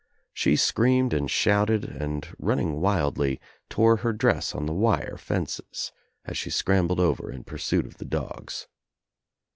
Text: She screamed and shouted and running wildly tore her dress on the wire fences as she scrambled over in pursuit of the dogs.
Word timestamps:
She 0.33 0.55
screamed 0.55 1.13
and 1.13 1.29
shouted 1.29 1.83
and 1.85 2.27
running 2.39 2.79
wildly 2.81 3.39
tore 3.69 3.97
her 3.97 4.13
dress 4.13 4.55
on 4.55 4.65
the 4.65 4.73
wire 4.73 5.15
fences 5.15 5.91
as 6.25 6.39
she 6.39 6.49
scrambled 6.49 6.99
over 6.99 7.31
in 7.31 7.43
pursuit 7.43 7.85
of 7.85 7.97
the 7.99 8.05
dogs. 8.05 8.65